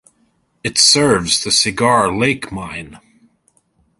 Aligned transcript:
It 0.63 0.79
serves 0.79 1.43
the 1.43 1.51
Cigar 1.51 2.11
Lake 2.11 2.51
Mine. 2.51 2.99